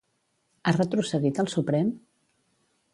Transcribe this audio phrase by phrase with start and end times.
[0.69, 1.95] Ha retrocedit el Suprem?